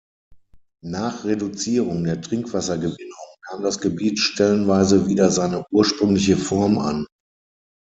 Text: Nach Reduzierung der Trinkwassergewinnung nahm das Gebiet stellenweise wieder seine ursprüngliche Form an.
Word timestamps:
Nach 0.83 1.25
Reduzierung 1.25 2.03
der 2.05 2.19
Trinkwassergewinnung 2.19 3.19
nahm 3.51 3.61
das 3.61 3.79
Gebiet 3.81 4.17
stellenweise 4.17 5.05
wieder 5.07 5.29
seine 5.29 5.63
ursprüngliche 5.69 6.37
Form 6.37 6.79
an. 6.79 7.05